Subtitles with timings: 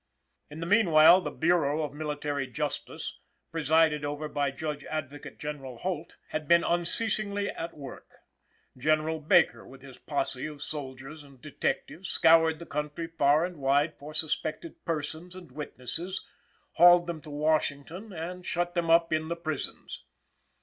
[0.49, 3.19] In the meanwhile the Bureau of Military Justice,
[3.51, 8.07] presided over by Judge Advocate General Holt, had been unceasingly at work.
[8.75, 13.95] General Baker with his posse of soldiers and detectives scoured the country far and wide
[13.99, 16.25] for suspected persons and witnesses,
[16.71, 20.03] hauled them to Washington and shut them up in the prisons.